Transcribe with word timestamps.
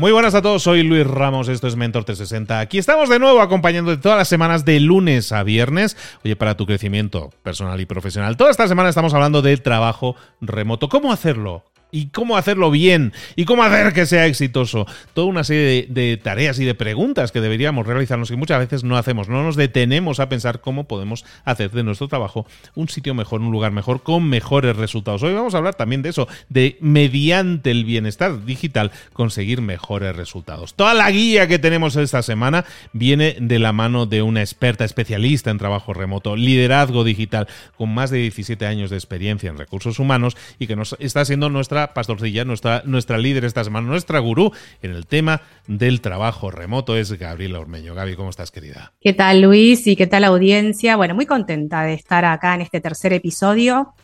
Muy 0.00 0.12
buenas 0.12 0.34
a 0.34 0.40
todos, 0.40 0.62
soy 0.62 0.82
Luis 0.82 1.06
Ramos, 1.06 1.48
esto 1.48 1.66
es 1.66 1.76
Mentor 1.76 2.04
360. 2.04 2.58
Aquí 2.58 2.78
estamos 2.78 3.10
de 3.10 3.18
nuevo 3.18 3.42
acompañándote 3.42 4.00
todas 4.00 4.16
las 4.16 4.28
semanas 4.28 4.64
de 4.64 4.80
lunes 4.80 5.30
a 5.30 5.42
viernes, 5.42 5.94
oye, 6.24 6.36
para 6.36 6.56
tu 6.56 6.64
crecimiento 6.64 7.34
personal 7.42 7.78
y 7.82 7.84
profesional. 7.84 8.38
Toda 8.38 8.50
esta 8.50 8.66
semana 8.66 8.88
estamos 8.88 9.12
hablando 9.12 9.42
del 9.42 9.60
trabajo 9.60 10.16
remoto, 10.40 10.88
cómo 10.88 11.12
hacerlo, 11.12 11.64
y 11.90 12.06
cómo 12.06 12.36
hacerlo 12.36 12.70
bien 12.70 13.12
y 13.36 13.44
cómo 13.44 13.62
hacer 13.62 13.92
que 13.92 14.06
sea 14.06 14.26
exitoso. 14.26 14.86
Toda 15.14 15.26
una 15.26 15.44
serie 15.44 15.86
de, 15.88 16.16
tareas 16.16 16.58
y 16.58 16.64
de 16.64 16.74
preguntas 16.74 17.32
que 17.32 17.40
deberíamos 17.40 17.86
realizarnos 17.86 18.30
y 18.30 18.36
muchas 18.36 18.58
veces 18.58 18.84
no 18.84 18.96
hacemos. 18.96 19.28
No 19.28 19.42
nos 19.42 19.56
detenemos 19.56 20.20
a 20.20 20.28
pensar 20.28 20.60
cómo 20.60 20.84
podemos 20.84 21.24
hacer 21.44 21.70
de 21.70 21.82
nuestro 21.82 22.08
trabajo 22.08 22.46
un 22.74 22.88
sitio 22.88 23.14
mejor, 23.14 23.40
un 23.40 23.52
lugar 23.52 23.72
mejor, 23.72 24.02
con 24.02 24.28
mejores 24.28 24.76
resultados. 24.76 25.22
Hoy 25.22 25.34
vamos 25.34 25.54
a 25.54 25.58
hablar 25.58 25.74
también 25.74 26.02
de 26.02 26.10
eso, 26.10 26.28
de 26.48 26.76
mediante 26.80 27.70
el 27.70 27.84
bienestar 27.84 28.44
digital 28.44 28.90
conseguir 29.12 29.60
mejores 29.60 30.14
resultados. 30.16 30.74
Toda 30.74 30.94
la 30.94 31.10
guía 31.10 31.46
que 31.46 31.58
tenemos 31.58 31.96
esta 31.96 32.22
semana 32.22 32.64
viene 32.92 33.36
de 33.40 33.58
la 33.58 33.72
mano 33.72 34.06
de 34.06 34.22
una 34.22 34.40
experta 34.40 34.84
especialista 34.84 35.50
en 35.50 35.58
trabajo 35.58 35.94
remoto, 35.94 36.36
liderazgo 36.36 37.04
digital, 37.04 37.48
con 37.76 37.92
más 37.92 38.10
de 38.10 38.18
17 38.18 38.66
años 38.66 38.90
de 38.90 38.96
experiencia 38.96 39.50
en 39.50 39.58
recursos 39.58 39.98
humanos 39.98 40.36
y 40.58 40.66
que 40.66 40.76
nos 40.76 40.96
está 40.98 41.24
siendo 41.24 41.48
nuestra 41.48 41.79
pastorcilla, 41.88 42.44
nuestra, 42.44 42.82
nuestra 42.84 43.18
líder 43.18 43.44
esta 43.44 43.64
semana, 43.64 43.86
nuestra 43.86 44.18
gurú 44.18 44.52
en 44.82 44.92
el 44.92 45.06
tema 45.06 45.42
del 45.66 46.00
trabajo 46.00 46.50
remoto 46.50 46.96
es 46.96 47.12
Gabriela 47.12 47.60
Ormeño. 47.60 47.94
Gaby, 47.94 48.16
¿cómo 48.16 48.30
estás, 48.30 48.50
querida? 48.50 48.92
¿Qué 49.00 49.12
tal, 49.12 49.42
Luis? 49.42 49.86
¿Y 49.86 49.96
qué 49.96 50.06
tal, 50.06 50.24
audiencia? 50.24 50.96
Bueno, 50.96 51.14
muy 51.14 51.26
contenta 51.26 51.82
de 51.82 51.94
estar 51.94 52.24
acá 52.24 52.54
en 52.54 52.62
este 52.62 52.80
tercer 52.80 53.12
episodio 53.12 53.94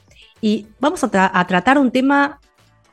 y 0.41 0.67
vamos 0.81 1.03
a 1.05 1.47
tratar 1.47 1.79
un 1.79 1.91
tema 1.91 2.41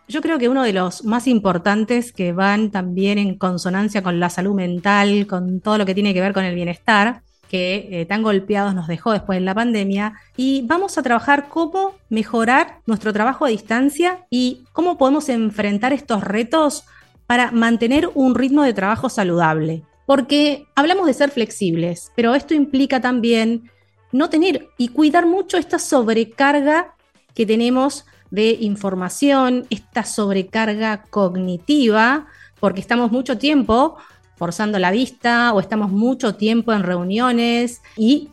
yo 0.07 0.21
creo 0.21 0.37
que 0.37 0.49
uno 0.49 0.63
de 0.63 0.73
los 0.73 1.05
más 1.05 1.27
importantes 1.27 2.11
que 2.11 2.33
van 2.33 2.71
también 2.71 3.17
en 3.17 3.37
consonancia 3.37 4.03
con 4.03 4.19
la 4.19 4.29
salud 4.29 4.53
mental, 4.53 5.27
con 5.27 5.61
todo 5.61 5.77
lo 5.77 5.85
que 5.85 5.93
tiene 5.93 6.13
que 6.13 6.21
ver 6.21 6.33
con 6.33 6.43
el 6.43 6.55
bienestar, 6.55 7.21
que 7.49 7.87
eh, 7.91 8.05
tan 8.05 8.23
golpeados 8.23 8.73
nos 8.73 8.87
dejó 8.87 9.11
después 9.11 9.37
de 9.37 9.45
la 9.45 9.53
pandemia 9.53 10.13
y 10.35 10.63
vamos 10.65 10.97
a 10.97 11.03
trabajar 11.03 11.49
cómo 11.49 11.95
mejorar 12.09 12.79
nuestro 12.85 13.13
trabajo 13.13 13.45
a 13.45 13.49
distancia 13.49 14.25
y 14.29 14.63
cómo 14.73 14.97
podemos 14.97 15.29
enfrentar 15.29 15.93
estos 15.93 16.23
retos 16.23 16.85
para 17.27 17.51
mantener 17.51 18.09
un 18.13 18.35
ritmo 18.35 18.63
de 18.63 18.73
trabajo 18.73 19.09
saludable. 19.09 19.83
Porque 20.05 20.65
hablamos 20.75 21.07
de 21.07 21.13
ser 21.13 21.31
flexibles, 21.31 22.11
pero 22.15 22.35
esto 22.35 22.53
implica 22.53 22.99
también 22.99 23.69
no 24.11 24.29
tener 24.29 24.69
y 24.77 24.89
cuidar 24.89 25.25
mucho 25.25 25.57
esta 25.57 25.79
sobrecarga 25.79 26.95
que 27.33 27.45
tenemos 27.45 28.05
de 28.31 28.57
información, 28.61 29.65
esta 29.69 30.03
sobrecarga 30.03 31.03
cognitiva, 31.09 32.27
porque 32.59 32.79
estamos 32.81 33.11
mucho 33.11 33.37
tiempo 33.37 33.97
forzando 34.43 34.77
la 34.77 34.91
vista 34.91 35.53
o 35.53 35.61
estamos 35.61 35.89
mucho 35.89 36.35
tiempo 36.35 36.73
en 36.73 36.83
reuniones 36.83 37.81
y 37.95 38.27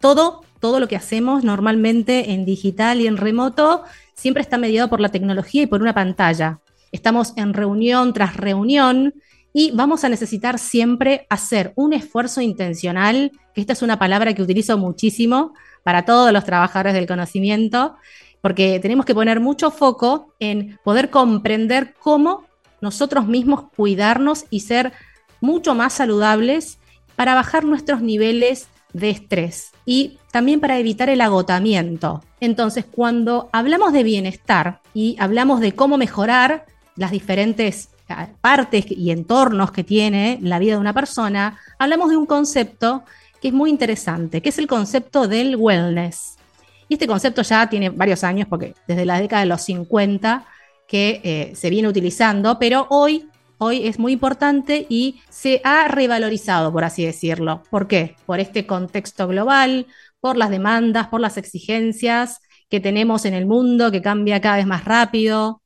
todo, 0.00 0.40
todo 0.58 0.80
lo 0.80 0.88
que 0.88 0.96
hacemos 0.96 1.44
normalmente 1.44 2.32
en 2.32 2.44
digital 2.44 3.00
y 3.00 3.06
en 3.06 3.16
remoto 3.16 3.84
siempre 4.12 4.42
está 4.42 4.58
mediado 4.58 4.90
por 4.90 4.98
la 4.98 5.10
tecnología 5.10 5.62
y 5.62 5.66
por 5.66 5.80
una 5.80 5.94
pantalla. 5.94 6.58
Estamos 6.90 7.32
en 7.36 7.54
reunión 7.54 8.12
tras 8.12 8.36
reunión 8.36 9.14
y 9.52 9.70
vamos 9.70 10.02
a 10.02 10.08
necesitar 10.08 10.58
siempre 10.58 11.28
hacer 11.30 11.72
un 11.76 11.92
esfuerzo 11.92 12.40
intencional, 12.40 13.30
que 13.54 13.60
esta 13.60 13.74
es 13.74 13.82
una 13.82 14.00
palabra 14.00 14.34
que 14.34 14.42
utilizo 14.42 14.76
muchísimo 14.78 15.54
para 15.84 16.04
todos 16.04 16.32
los 16.32 16.44
trabajadores 16.44 16.92
del 16.92 17.06
conocimiento, 17.06 17.94
porque 18.40 18.80
tenemos 18.80 19.06
que 19.06 19.14
poner 19.14 19.38
mucho 19.38 19.70
foco 19.70 20.34
en 20.40 20.80
poder 20.82 21.10
comprender 21.10 21.94
cómo 22.00 22.46
nosotros 22.80 23.28
mismos 23.28 23.66
cuidarnos 23.76 24.46
y 24.50 24.58
ser 24.58 24.92
mucho 25.42 25.74
más 25.74 25.92
saludables 25.92 26.78
para 27.16 27.34
bajar 27.34 27.64
nuestros 27.64 28.00
niveles 28.00 28.68
de 28.94 29.10
estrés 29.10 29.72
y 29.84 30.18
también 30.30 30.60
para 30.60 30.78
evitar 30.78 31.10
el 31.10 31.20
agotamiento. 31.20 32.22
Entonces, 32.40 32.86
cuando 32.90 33.50
hablamos 33.52 33.92
de 33.92 34.02
bienestar 34.02 34.80
y 34.94 35.16
hablamos 35.18 35.60
de 35.60 35.72
cómo 35.72 35.98
mejorar 35.98 36.64
las 36.96 37.10
diferentes 37.10 37.90
eh, 38.08 38.28
partes 38.40 38.86
y 38.88 39.10
entornos 39.10 39.72
que 39.72 39.84
tiene 39.84 40.38
la 40.42 40.58
vida 40.58 40.74
de 40.74 40.80
una 40.80 40.94
persona, 40.94 41.58
hablamos 41.78 42.10
de 42.10 42.16
un 42.16 42.26
concepto 42.26 43.04
que 43.40 43.48
es 43.48 43.54
muy 43.54 43.70
interesante, 43.70 44.40
que 44.40 44.50
es 44.50 44.58
el 44.58 44.66
concepto 44.66 45.26
del 45.26 45.56
wellness. 45.56 46.36
Y 46.88 46.94
este 46.94 47.06
concepto 47.06 47.42
ya 47.42 47.68
tiene 47.68 47.90
varios 47.90 48.22
años, 48.22 48.46
porque 48.48 48.74
desde 48.86 49.04
la 49.04 49.20
década 49.20 49.42
de 49.42 49.48
los 49.48 49.62
50 49.62 50.46
que 50.86 51.20
eh, 51.24 51.56
se 51.56 51.70
viene 51.70 51.88
utilizando, 51.88 52.58
pero 52.58 52.86
hoy 52.90 53.28
hoy 53.62 53.86
es 53.86 53.98
muy 53.98 54.12
importante 54.12 54.86
y 54.88 55.20
se 55.30 55.60
ha 55.64 55.88
revalorizado, 55.88 56.72
por 56.72 56.84
así 56.84 57.04
decirlo. 57.04 57.62
¿Por 57.70 57.88
qué? 57.88 58.16
Por 58.26 58.40
este 58.40 58.66
contexto 58.66 59.28
global, 59.28 59.86
por 60.20 60.36
las 60.36 60.50
demandas, 60.50 61.08
por 61.08 61.20
las 61.20 61.36
exigencias 61.36 62.40
que 62.68 62.80
tenemos 62.80 63.24
en 63.24 63.34
el 63.34 63.46
mundo, 63.46 63.90
que 63.90 64.02
cambia 64.02 64.40
cada 64.40 64.56
vez 64.56 64.66
más 64.66 64.84
rápido. 64.84 65.62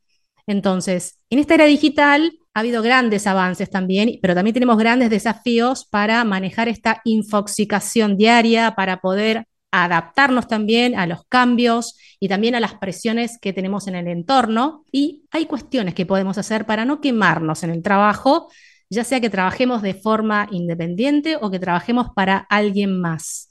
Entonces, 0.46 1.18
en 1.30 1.38
esta 1.38 1.54
era 1.54 1.64
digital 1.64 2.38
ha 2.54 2.60
habido 2.60 2.82
grandes 2.82 3.26
avances 3.26 3.68
también, 3.68 4.18
pero 4.22 4.34
también 4.34 4.54
tenemos 4.54 4.78
grandes 4.78 5.10
desafíos 5.10 5.84
para 5.84 6.24
manejar 6.24 6.68
esta 6.68 7.02
infoxicación 7.04 8.16
diaria, 8.16 8.74
para 8.74 9.00
poder 9.00 9.46
adaptarnos 9.70 10.48
también 10.48 10.98
a 10.98 11.06
los 11.06 11.24
cambios 11.28 11.98
y 12.20 12.28
también 12.28 12.54
a 12.54 12.60
las 12.60 12.74
presiones 12.74 13.38
que 13.38 13.52
tenemos 13.52 13.86
en 13.88 13.96
el 13.96 14.08
entorno. 14.08 14.84
Y 14.90 15.24
hay 15.30 15.46
cuestiones 15.46 15.94
que 15.94 16.06
podemos 16.06 16.38
hacer 16.38 16.66
para 16.66 16.84
no 16.84 17.00
quemarnos 17.00 17.62
en 17.62 17.70
el 17.70 17.82
trabajo, 17.82 18.48
ya 18.88 19.04
sea 19.04 19.20
que 19.20 19.30
trabajemos 19.30 19.82
de 19.82 19.94
forma 19.94 20.48
independiente 20.50 21.36
o 21.40 21.50
que 21.50 21.58
trabajemos 21.58 22.08
para 22.14 22.38
alguien 22.38 23.00
más. 23.00 23.48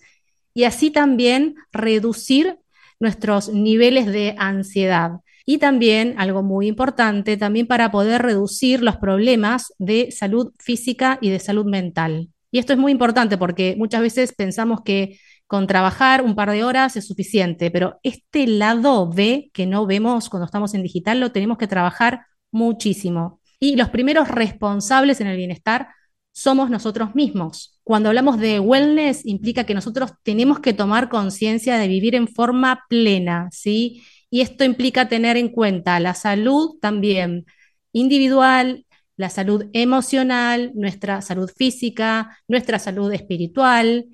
Y 0.54 0.64
así 0.64 0.90
también 0.90 1.56
reducir 1.72 2.58
nuestros 3.00 3.50
niveles 3.50 4.08
de 4.08 4.36
ansiedad. 4.38 5.20
Y 5.46 5.60
también, 5.60 6.16
algo 6.18 6.42
muy 6.42 6.68
importante, 6.68 7.38
también 7.38 7.68
para 7.68 7.92
poder 7.92 8.24
reducir 8.24 8.82
los 8.82 8.98
problemas 8.98 9.74
de 9.78 10.12
salud 10.12 10.54
física 10.58 11.20
y 11.22 11.30
de 11.30 11.40
salud 11.40 11.66
mental. 11.66 12.30
Y 12.52 12.58
esto 12.58 12.74
es 12.74 12.80
muy 12.80 12.92
importante 12.92 13.38
porque 13.38 13.76
muchas 13.78 14.02
veces 14.02 14.34
pensamos 14.34 14.82
que 14.84 15.20
con 15.47 15.68
trabajar 15.68 16.21
un 16.24 16.36
par 16.36 16.51
de 16.51 16.63
horas 16.63 16.95
es 16.95 17.07
suficiente, 17.07 17.71
pero 17.71 18.00
este 18.03 18.47
lado 18.47 19.09
B 19.09 19.51
que 19.53 19.65
no 19.65 19.86
vemos 19.86 20.30
cuando 20.30 20.45
estamos 20.45 20.74
en 20.74 20.83
digital 20.83 21.19
lo 21.19 21.31
tenemos 21.31 21.57
que 21.57 21.68
trabajar 21.68 22.25
muchísimo. 22.51 23.39
Y 23.59 23.75
los 23.75 23.89
primeros 23.89 24.27
responsables 24.27 25.21
en 25.21 25.27
el 25.27 25.38
bienestar 25.38 25.89
somos 26.31 26.69
nosotros 26.69 27.15
mismos. 27.15 27.80
Cuando 27.83 28.09
hablamos 28.09 28.39
de 28.39 28.59
wellness 28.59 29.25
implica 29.25 29.63
que 29.63 29.74
nosotros 29.74 30.12
tenemos 30.24 30.59
que 30.59 30.74
tomar 30.74 31.09
conciencia 31.09 31.77
de 31.77 31.88
vivir 31.88 32.15
en 32.15 32.27
forma 32.27 32.83
plena, 32.89 33.50
¿sí? 33.51 34.03
Y 34.30 34.42
esto 34.42 34.65
implica 34.65 35.07
tener 35.07 35.38
en 35.38 35.50
cuenta 35.50 36.00
la 36.00 36.13
salud 36.13 36.77
también 36.81 37.45
individual, 37.94 38.86
la 39.15 39.30
salud 39.30 39.65
emocional, 39.71 40.71
nuestra 40.75 41.21
salud 41.21 41.50
física, 41.56 42.38
nuestra 42.47 42.80
salud 42.80 43.13
espiritual, 43.13 44.07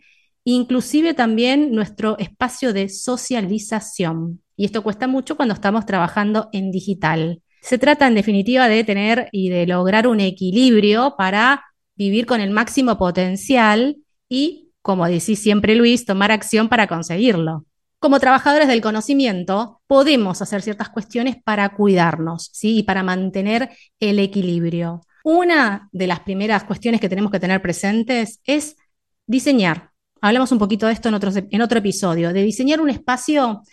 inclusive 0.43 1.13
también 1.13 1.73
nuestro 1.73 2.17
espacio 2.17 2.73
de 2.73 2.89
socialización. 2.89 4.41
Y 4.55 4.65
esto 4.65 4.83
cuesta 4.83 5.07
mucho 5.07 5.35
cuando 5.35 5.53
estamos 5.53 5.85
trabajando 5.85 6.49
en 6.51 6.71
digital. 6.71 7.41
Se 7.61 7.77
trata 7.77 8.07
en 8.07 8.15
definitiva 8.15 8.67
de 8.67 8.83
tener 8.83 9.29
y 9.31 9.49
de 9.49 9.67
lograr 9.67 10.07
un 10.07 10.19
equilibrio 10.19 11.15
para 11.17 11.63
vivir 11.95 12.25
con 12.25 12.41
el 12.41 12.49
máximo 12.51 12.97
potencial 12.97 13.97
y, 14.27 14.69
como 14.81 15.07
decís 15.07 15.39
siempre 15.39 15.75
Luis, 15.75 16.05
tomar 16.05 16.31
acción 16.31 16.69
para 16.69 16.87
conseguirlo 16.87 17.65
como 18.01 18.19
trabajadores 18.19 18.67
del 18.67 18.81
conocimiento, 18.81 19.79
podemos 19.85 20.41
hacer 20.41 20.63
ciertas 20.63 20.89
cuestiones 20.89 21.35
para 21.43 21.69
cuidarnos, 21.69 22.49
¿sí? 22.51 22.79
Y 22.79 22.83
para 22.83 23.03
mantener 23.03 23.69
el 23.99 24.17
equilibrio. 24.17 25.01
Una 25.23 25.87
de 25.91 26.07
las 26.07 26.21
primeras 26.21 26.63
cuestiones 26.63 26.99
que 26.99 27.09
tenemos 27.09 27.31
que 27.31 27.39
tener 27.39 27.61
presentes 27.61 28.41
es 28.43 28.75
diseñar. 29.27 29.90
Hablamos 30.21 30.51
un 30.51 30.59
poquito 30.59 30.87
de 30.87 30.93
esto 30.93 31.09
en, 31.09 31.47
en 31.51 31.61
otro 31.61 31.79
episodio, 31.79 32.31
de 32.31 32.43
diseñar 32.43 32.79
un 32.79 32.89
espacio 32.89 33.63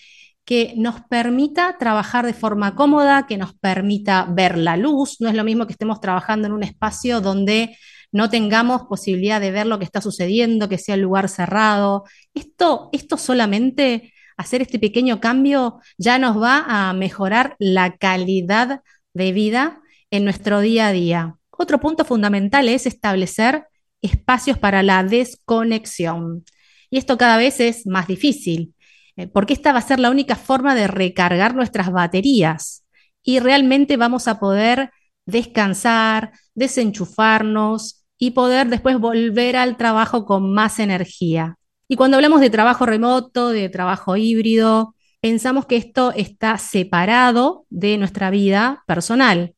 que 0.44 0.72
nos 0.76 1.02
permita 1.02 1.76
trabajar 1.78 2.24
de 2.24 2.32
forma 2.32 2.74
cómoda, 2.74 3.26
que 3.26 3.36
nos 3.36 3.52
permita 3.52 4.26
ver 4.30 4.56
la 4.56 4.78
luz. 4.78 5.20
No 5.20 5.28
es 5.28 5.34
lo 5.34 5.44
mismo 5.44 5.66
que 5.66 5.74
estemos 5.74 6.00
trabajando 6.00 6.46
en 6.46 6.54
un 6.54 6.62
espacio 6.62 7.20
donde 7.20 7.76
no 8.12 8.30
tengamos 8.30 8.84
posibilidad 8.88 9.42
de 9.42 9.50
ver 9.50 9.66
lo 9.66 9.78
que 9.78 9.84
está 9.84 10.00
sucediendo, 10.00 10.70
que 10.70 10.78
sea 10.78 10.94
el 10.94 11.02
lugar 11.02 11.28
cerrado. 11.28 12.04
Esto, 12.32 12.88
esto 12.92 13.18
solamente 13.18 14.14
hacer 14.38 14.62
este 14.62 14.78
pequeño 14.78 15.20
cambio 15.20 15.80
ya 15.98 16.18
nos 16.18 16.40
va 16.40 16.64
a 16.66 16.94
mejorar 16.94 17.56
la 17.58 17.98
calidad 17.98 18.80
de 19.12 19.32
vida 19.32 19.82
en 20.10 20.24
nuestro 20.24 20.60
día 20.60 20.88
a 20.88 20.92
día. 20.92 21.36
Otro 21.50 21.78
punto 21.78 22.06
fundamental 22.06 22.70
es 22.70 22.86
establecer 22.86 23.66
espacios 24.02 24.58
para 24.58 24.82
la 24.82 25.02
desconexión. 25.02 26.44
Y 26.90 26.98
esto 26.98 27.18
cada 27.18 27.36
vez 27.36 27.60
es 27.60 27.86
más 27.86 28.06
difícil, 28.06 28.74
eh, 29.16 29.26
porque 29.26 29.52
esta 29.52 29.72
va 29.72 29.78
a 29.78 29.82
ser 29.82 29.98
la 30.00 30.10
única 30.10 30.36
forma 30.36 30.74
de 30.74 30.86
recargar 30.86 31.54
nuestras 31.54 31.90
baterías 31.90 32.84
y 33.22 33.40
realmente 33.40 33.96
vamos 33.96 34.28
a 34.28 34.38
poder 34.38 34.90
descansar, 35.26 36.32
desenchufarnos 36.54 38.04
y 38.18 38.30
poder 38.30 38.68
después 38.68 38.98
volver 38.98 39.56
al 39.56 39.76
trabajo 39.76 40.24
con 40.24 40.52
más 40.52 40.78
energía. 40.78 41.56
Y 41.88 41.96
cuando 41.96 42.16
hablamos 42.16 42.40
de 42.40 42.50
trabajo 42.50 42.86
remoto, 42.86 43.50
de 43.50 43.68
trabajo 43.68 44.16
híbrido, 44.16 44.94
pensamos 45.20 45.66
que 45.66 45.76
esto 45.76 46.12
está 46.16 46.58
separado 46.58 47.66
de 47.70 47.98
nuestra 47.98 48.30
vida 48.30 48.82
personal. 48.86 49.54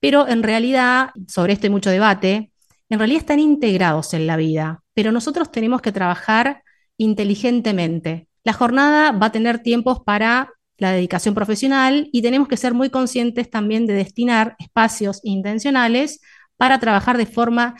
Pero 0.00 0.28
en 0.28 0.42
realidad, 0.42 1.10
sobre 1.28 1.52
esto 1.52 1.66
hay 1.66 1.70
mucho 1.70 1.90
debate, 1.90 2.50
en 2.88 2.98
realidad 2.98 3.20
están 3.20 3.40
integrados 3.40 4.14
en 4.14 4.26
la 4.26 4.36
vida, 4.36 4.82
pero 4.94 5.12
nosotros 5.12 5.50
tenemos 5.50 5.80
que 5.80 5.92
trabajar 5.92 6.62
inteligentemente. 6.96 8.28
La 8.44 8.52
jornada 8.52 9.12
va 9.12 9.26
a 9.26 9.32
tener 9.32 9.60
tiempos 9.60 10.00
para 10.04 10.52
la 10.76 10.92
dedicación 10.92 11.34
profesional 11.34 12.08
y 12.12 12.22
tenemos 12.22 12.48
que 12.48 12.56
ser 12.56 12.74
muy 12.74 12.90
conscientes 12.90 13.48
también 13.50 13.86
de 13.86 13.94
destinar 13.94 14.56
espacios 14.58 15.20
intencionales 15.22 16.20
para 16.56 16.78
trabajar 16.78 17.16
de 17.16 17.26
forma 17.26 17.74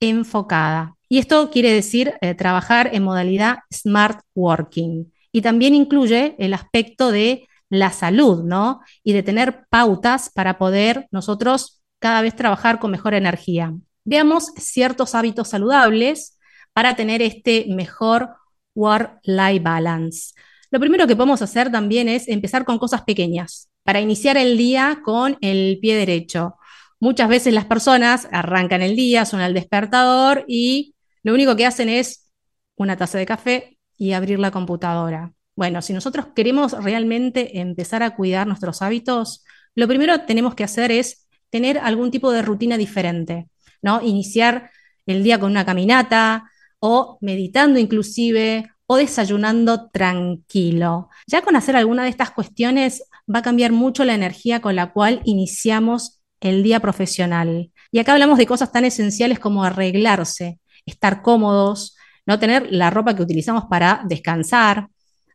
enfocada. 0.00 0.96
Y 1.08 1.18
esto 1.18 1.50
quiere 1.50 1.72
decir 1.72 2.14
eh, 2.20 2.34
trabajar 2.34 2.90
en 2.92 3.02
modalidad 3.02 3.58
smart 3.72 4.20
working. 4.34 5.12
Y 5.32 5.42
también 5.42 5.74
incluye 5.74 6.34
el 6.38 6.54
aspecto 6.54 7.12
de 7.12 7.46
la 7.68 7.90
salud, 7.90 8.44
¿no? 8.44 8.80
Y 9.04 9.12
de 9.12 9.22
tener 9.22 9.66
pautas 9.68 10.30
para 10.30 10.58
poder 10.58 11.08
nosotros 11.10 11.82
cada 11.98 12.22
vez 12.22 12.34
trabajar 12.34 12.78
con 12.78 12.90
mejor 12.90 13.14
energía. 13.14 13.74
Veamos 14.06 14.52
ciertos 14.56 15.16
hábitos 15.16 15.48
saludables 15.48 16.38
para 16.72 16.94
tener 16.94 17.22
este 17.22 17.66
mejor 17.68 18.30
work-life 18.72 19.58
balance. 19.58 20.32
Lo 20.70 20.78
primero 20.78 21.08
que 21.08 21.16
podemos 21.16 21.42
hacer 21.42 21.72
también 21.72 22.08
es 22.08 22.28
empezar 22.28 22.64
con 22.64 22.78
cosas 22.78 23.02
pequeñas 23.02 23.68
para 23.82 24.00
iniciar 24.00 24.36
el 24.36 24.56
día 24.56 25.00
con 25.04 25.36
el 25.40 25.80
pie 25.82 25.96
derecho. 25.96 26.54
Muchas 27.00 27.28
veces 27.28 27.52
las 27.52 27.64
personas 27.64 28.28
arrancan 28.30 28.80
el 28.80 28.94
día, 28.94 29.24
son 29.24 29.40
el 29.40 29.54
despertador 29.54 30.44
y 30.46 30.94
lo 31.24 31.34
único 31.34 31.56
que 31.56 31.66
hacen 31.66 31.88
es 31.88 32.30
una 32.76 32.96
taza 32.96 33.18
de 33.18 33.26
café 33.26 33.76
y 33.96 34.12
abrir 34.12 34.38
la 34.38 34.52
computadora. 34.52 35.32
Bueno, 35.56 35.82
si 35.82 35.92
nosotros 35.92 36.28
queremos 36.36 36.80
realmente 36.80 37.58
empezar 37.58 38.04
a 38.04 38.14
cuidar 38.14 38.46
nuestros 38.46 38.82
hábitos, 38.82 39.44
lo 39.74 39.88
primero 39.88 40.16
que 40.16 40.26
tenemos 40.26 40.54
que 40.54 40.62
hacer 40.62 40.92
es 40.92 41.26
tener 41.50 41.78
algún 41.78 42.12
tipo 42.12 42.30
de 42.30 42.42
rutina 42.42 42.78
diferente, 42.78 43.48
¿no? 43.82 44.00
Iniciar 44.02 44.70
el 45.06 45.22
día 45.22 45.38
con 45.38 45.50
una 45.50 45.64
caminata 45.64 46.50
o 46.80 47.18
meditando 47.20 47.78
inclusive 47.78 48.70
o 48.86 48.96
desayunando 48.96 49.90
tranquilo. 49.90 51.08
Ya 51.26 51.42
con 51.42 51.56
hacer 51.56 51.76
alguna 51.76 52.04
de 52.04 52.10
estas 52.10 52.30
cuestiones 52.30 53.02
va 53.32 53.40
a 53.40 53.42
cambiar 53.42 53.72
mucho 53.72 54.04
la 54.04 54.14
energía 54.14 54.60
con 54.60 54.76
la 54.76 54.92
cual 54.92 55.20
iniciamos 55.24 56.20
el 56.40 56.62
día 56.62 56.80
profesional. 56.80 57.72
Y 57.90 57.98
acá 57.98 58.12
hablamos 58.12 58.38
de 58.38 58.46
cosas 58.46 58.72
tan 58.72 58.84
esenciales 58.84 59.38
como 59.38 59.64
arreglarse, 59.64 60.60
estar 60.84 61.22
cómodos, 61.22 61.96
no 62.26 62.38
tener 62.38 62.68
la 62.70 62.90
ropa 62.90 63.14
que 63.14 63.22
utilizamos 63.22 63.64
para 63.64 64.02
descansar, 64.06 64.88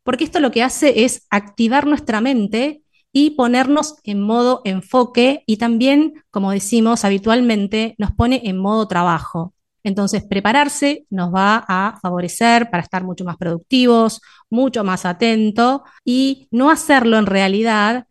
porque 0.04 0.24
esto 0.24 0.40
lo 0.40 0.52
que 0.52 0.64
hace 0.64 1.04
es 1.04 1.28
activar 1.30 1.86
nuestra 1.86 2.22
mente 2.22 2.82
y 3.14 3.32
ponernos 3.32 3.96
en 4.04 4.22
modo 4.22 4.62
enfoque 4.64 5.44
y 5.46 5.58
también, 5.58 6.24
como 6.30 6.52
decimos 6.52 7.04
habitualmente, 7.06 7.96
nos 7.98 8.12
pone 8.12 8.42
en 8.46 8.58
modo 8.58 8.88
trabajo. 8.88 9.54
Entonces, 9.84 10.24
prepararse 10.24 11.06
nos 11.10 11.34
va 11.34 11.66
a 11.68 12.00
favorecer 12.02 12.70
para 12.70 12.84
estar 12.84 13.04
mucho 13.04 13.26
más 13.26 13.38
productivos, 13.38 14.22
mucho 14.50 14.84
más 14.84 15.06
atentos 15.06 15.82
y 16.06 16.48
no 16.52 16.70
hacerlo 16.70 17.18
en 17.18 17.26
realidad 17.26 18.06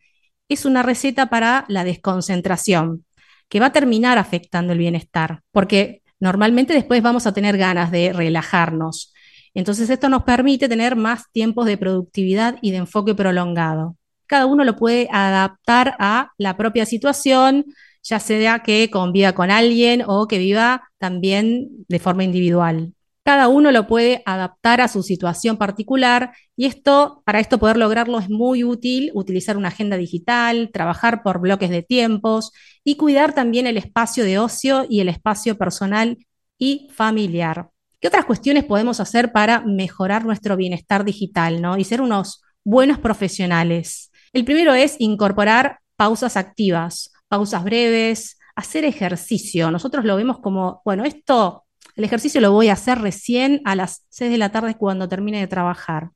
es 0.49 0.64
una 0.64 0.83
receta 0.83 1.30
para 1.30 1.64
la 1.69 1.85
desconcentración 1.85 3.04
que 3.49 3.61
va 3.61 3.66
a 3.66 3.73
terminar 3.73 4.19
afectando 4.19 4.73
el 4.73 4.78
bienestar, 4.78 5.42
porque 5.52 6.02
normalmente 6.19 6.75
después 6.75 7.02
vamos 7.02 7.26
a 7.26 7.33
tener 7.33 7.57
ganas 7.57 7.90
de 7.90 8.12
relajarnos. 8.12 9.14
Entonces 9.54 9.90
esto 9.90 10.09
nos 10.09 10.25
permite 10.25 10.69
tener 10.69 10.97
más 10.97 11.30
tiempos 11.33 11.66
de 11.66 11.78
productividad 11.78 12.59
y 12.62 12.73
de 12.73 12.78
enfoque 12.78 13.14
prolongado. 13.14 13.97
Cada 14.30 14.46
uno 14.46 14.62
lo 14.62 14.76
puede 14.76 15.08
adaptar 15.10 15.96
a 15.99 16.30
la 16.38 16.56
propia 16.56 16.87
situación, 16.87 17.64
ya 18.04 18.20
sea 18.20 18.60
que 18.60 18.88
conviva 18.88 19.32
con 19.32 19.50
alguien 19.50 20.04
o 20.06 20.28
que 20.28 20.38
viva 20.38 20.88
también 20.99 21.84
de 21.88 21.99
forma 21.99 22.22
individual. 22.22 22.94
Cada 23.25 23.49
uno 23.49 23.72
lo 23.72 23.88
puede 23.88 24.22
adaptar 24.26 24.82
a 24.82 24.87
su 24.87 25.02
situación 25.02 25.56
particular 25.56 26.30
y 26.54 26.66
esto, 26.66 27.22
para 27.26 27.40
esto 27.40 27.58
poder 27.58 27.76
lograrlo 27.76 28.20
es 28.20 28.30
muy 28.30 28.62
útil 28.62 29.10
utilizar 29.14 29.56
una 29.56 29.66
agenda 29.66 29.96
digital, 29.96 30.70
trabajar 30.72 31.25
por 31.25 31.40
bloques 31.40 31.70
de 31.70 31.82
tiempos 31.82 32.52
y 32.84 32.94
cuidar 32.94 33.34
también 33.34 33.66
el 33.66 33.78
espacio 33.78 34.22
de 34.22 34.38
ocio 34.38 34.87
y 34.88 35.00
el 35.00 35.08
espacio 35.08 35.58
personal 35.58 36.18
y 36.56 36.87
familiar. 36.92 37.70
¿Qué 38.00 38.06
otras 38.06 38.26
cuestiones 38.26 38.62
podemos 38.62 39.00
hacer 39.00 39.32
para 39.32 39.62
mejorar 39.66 40.25
nuestro 40.25 40.56
bienestar 40.56 41.04
digital 41.04 41.60
¿no? 41.60 41.76
y 41.76 41.82
ser 41.82 42.00
unos 42.00 42.42
buenos 42.62 43.00
profesionales? 43.00 44.09
El 44.32 44.44
primero 44.44 44.75
es 44.75 44.96
incorporar 44.99 45.80
pausas 45.96 46.37
activas, 46.37 47.12
pausas 47.28 47.64
breves, 47.64 48.38
hacer 48.54 48.84
ejercicio. 48.84 49.70
Nosotros 49.70 50.04
lo 50.04 50.16
vemos 50.16 50.38
como, 50.38 50.82
bueno, 50.84 51.04
esto 51.04 51.64
el 51.96 52.04
ejercicio 52.04 52.40
lo 52.40 52.52
voy 52.52 52.68
a 52.68 52.75
hacer 52.75 52.99
recién 52.99 53.60
a 53.64 53.75
las 53.75 54.06
6 54.10 54.30
de 54.30 54.38
la 54.38 54.52
tarde 54.52 54.76
cuando 54.76 55.08
termine 55.08 55.40
de 55.40 55.46
trabajar. 55.46 56.10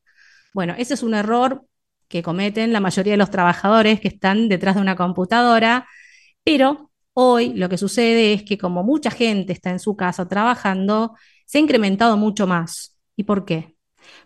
Bueno, 0.53 0.75
ese 0.79 0.95
es 0.95 1.03
un 1.03 1.15
error 1.15 1.67
que 2.09 2.23
cometen 2.23 2.73
la 2.73 2.81
mayoría 2.81 3.15
de 3.15 3.17
los 3.19 3.31
trabajadores 3.31 4.01
que 4.01 4.09
están 4.09 4.49
detrás 4.49 4.77
de 4.77 4.81
una 4.81 4.97
computadora, 4.97 5.87
pero 6.45 6.91
hoy 7.13 7.55
lo 7.55 7.69
que 7.69 7.79
sucede 7.79 8.33
es 8.33 8.45
que 8.45 8.59
como 8.59 8.83
mucha 8.83 9.11
gente 9.11 9.53
está 9.53 9.71
en 9.71 9.81
su 9.81 9.97
casa 9.97 10.29
trabajando, 10.29 11.17
se 11.47 11.59
ha 11.59 11.61
incrementado 11.61 12.17
mucho 12.17 12.47
más. 12.47 12.97
¿Y 13.17 13.25
por 13.25 13.45
qué? 13.45 13.74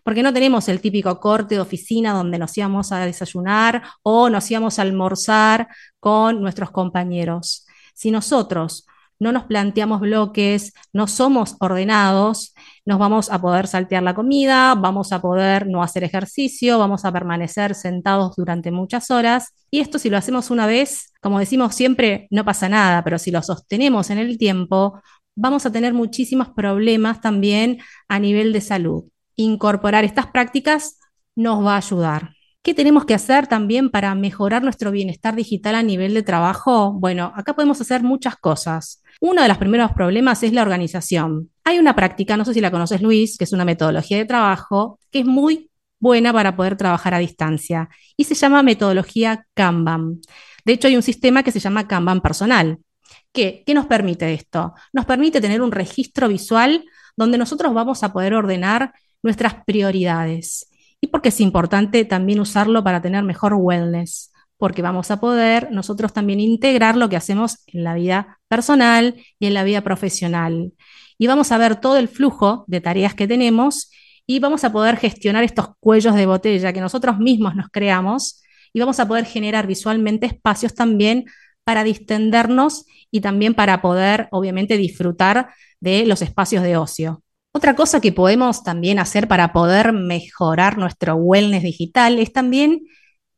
Porque 0.02 0.22
no 0.22 0.32
tenemos 0.32 0.68
el 0.68 0.80
típico 0.80 1.18
corte 1.20 1.56
de 1.56 1.60
oficina 1.60 2.12
donde 2.12 2.38
nos 2.38 2.56
íbamos 2.56 2.92
a 2.92 3.04
desayunar 3.04 3.82
o 4.02 4.30
nos 4.30 4.50
íbamos 4.50 4.78
a 4.78 4.82
almorzar 4.82 5.68
con 6.00 6.40
nuestros 6.40 6.70
compañeros. 6.70 7.66
Si 7.94 8.10
nosotros 8.10 8.86
no 9.20 9.32
nos 9.32 9.44
planteamos 9.44 10.00
bloques, 10.00 10.72
no 10.92 11.06
somos 11.06 11.56
ordenados, 11.60 12.54
nos 12.84 12.98
vamos 12.98 13.30
a 13.30 13.40
poder 13.40 13.66
saltear 13.66 14.02
la 14.02 14.14
comida, 14.14 14.74
vamos 14.74 15.12
a 15.12 15.20
poder 15.20 15.66
no 15.66 15.82
hacer 15.82 16.04
ejercicio, 16.04 16.78
vamos 16.78 17.04
a 17.04 17.12
permanecer 17.12 17.74
sentados 17.74 18.36
durante 18.36 18.70
muchas 18.70 19.10
horas. 19.10 19.54
Y 19.70 19.80
esto 19.80 19.98
si 19.98 20.10
lo 20.10 20.16
hacemos 20.16 20.50
una 20.50 20.66
vez, 20.66 21.12
como 21.20 21.38
decimos 21.38 21.74
siempre, 21.74 22.28
no 22.30 22.44
pasa 22.44 22.68
nada, 22.68 23.02
pero 23.02 23.18
si 23.18 23.30
lo 23.30 23.42
sostenemos 23.42 24.10
en 24.10 24.18
el 24.18 24.38
tiempo, 24.38 25.00
vamos 25.34 25.66
a 25.66 25.72
tener 25.72 25.94
muchísimos 25.94 26.48
problemas 26.50 27.20
también 27.20 27.78
a 28.08 28.18
nivel 28.18 28.52
de 28.52 28.60
salud. 28.60 29.04
Incorporar 29.40 30.04
estas 30.04 30.26
prácticas 30.26 30.98
nos 31.36 31.64
va 31.64 31.74
a 31.74 31.76
ayudar. 31.76 32.34
¿Qué 32.60 32.74
tenemos 32.74 33.04
que 33.04 33.14
hacer 33.14 33.46
también 33.46 33.88
para 33.88 34.12
mejorar 34.16 34.64
nuestro 34.64 34.90
bienestar 34.90 35.36
digital 35.36 35.76
a 35.76 35.82
nivel 35.84 36.12
de 36.12 36.24
trabajo? 36.24 36.92
Bueno, 36.92 37.32
acá 37.36 37.54
podemos 37.54 37.80
hacer 37.80 38.02
muchas 38.02 38.34
cosas. 38.34 39.00
Uno 39.20 39.40
de 39.40 39.46
los 39.46 39.56
primeros 39.56 39.92
problemas 39.92 40.42
es 40.42 40.52
la 40.52 40.62
organización. 40.62 41.50
Hay 41.62 41.78
una 41.78 41.94
práctica, 41.94 42.36
no 42.36 42.44
sé 42.44 42.52
si 42.52 42.60
la 42.60 42.72
conoces 42.72 43.00
Luis, 43.00 43.38
que 43.38 43.44
es 43.44 43.52
una 43.52 43.64
metodología 43.64 44.16
de 44.16 44.24
trabajo, 44.24 44.98
que 45.12 45.20
es 45.20 45.24
muy 45.24 45.70
buena 46.00 46.32
para 46.32 46.56
poder 46.56 46.76
trabajar 46.76 47.14
a 47.14 47.18
distancia 47.18 47.88
y 48.16 48.24
se 48.24 48.34
llama 48.34 48.64
metodología 48.64 49.46
Kanban. 49.54 50.20
De 50.64 50.72
hecho, 50.72 50.88
hay 50.88 50.96
un 50.96 51.02
sistema 51.02 51.44
que 51.44 51.52
se 51.52 51.60
llama 51.60 51.86
Kanban 51.86 52.20
personal. 52.20 52.78
¿Qué, 53.32 53.62
¿Qué 53.64 53.72
nos 53.72 53.86
permite 53.86 54.34
esto? 54.34 54.74
Nos 54.92 55.06
permite 55.06 55.40
tener 55.40 55.62
un 55.62 55.70
registro 55.70 56.26
visual 56.26 56.84
donde 57.16 57.38
nosotros 57.38 57.72
vamos 57.72 58.02
a 58.02 58.12
poder 58.12 58.34
ordenar 58.34 58.92
nuestras 59.22 59.56
prioridades. 59.64 60.70
Y 61.00 61.08
porque 61.08 61.28
es 61.28 61.40
importante 61.40 62.04
también 62.04 62.40
usarlo 62.40 62.82
para 62.82 63.00
tener 63.00 63.22
mejor 63.22 63.54
wellness 63.54 64.32
porque 64.58 64.82
vamos 64.82 65.10
a 65.10 65.20
poder 65.20 65.70
nosotros 65.70 66.12
también 66.12 66.40
integrar 66.40 66.96
lo 66.96 67.08
que 67.08 67.16
hacemos 67.16 67.62
en 67.68 67.84
la 67.84 67.94
vida 67.94 68.40
personal 68.48 69.14
y 69.38 69.46
en 69.46 69.54
la 69.54 69.64
vida 69.64 69.82
profesional. 69.82 70.72
Y 71.16 71.26
vamos 71.26 71.52
a 71.52 71.58
ver 71.58 71.76
todo 71.76 71.96
el 71.96 72.08
flujo 72.08 72.64
de 72.66 72.80
tareas 72.80 73.14
que 73.14 73.28
tenemos 73.28 73.90
y 74.26 74.40
vamos 74.40 74.64
a 74.64 74.72
poder 74.72 74.96
gestionar 74.96 75.44
estos 75.44 75.68
cuellos 75.80 76.14
de 76.14 76.26
botella 76.26 76.72
que 76.72 76.80
nosotros 76.80 77.18
mismos 77.18 77.54
nos 77.54 77.68
creamos 77.70 78.42
y 78.72 78.80
vamos 78.80 79.00
a 79.00 79.08
poder 79.08 79.24
generar 79.24 79.66
visualmente 79.66 80.26
espacios 80.26 80.74
también 80.74 81.24
para 81.64 81.84
distendernos 81.84 82.84
y 83.10 83.20
también 83.20 83.54
para 83.54 83.80
poder, 83.80 84.28
obviamente, 84.32 84.76
disfrutar 84.76 85.50
de 85.80 86.04
los 86.04 86.20
espacios 86.20 86.62
de 86.62 86.76
ocio. 86.76 87.22
Otra 87.52 87.74
cosa 87.74 88.00
que 88.00 88.12
podemos 88.12 88.62
también 88.62 88.98
hacer 88.98 89.26
para 89.26 89.52
poder 89.52 89.92
mejorar 89.92 90.78
nuestro 90.78 91.14
wellness 91.16 91.62
digital 91.62 92.18
es 92.18 92.32
también, 92.32 92.82